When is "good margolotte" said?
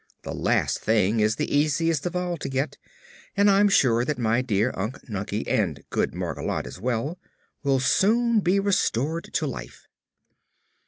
5.91-6.65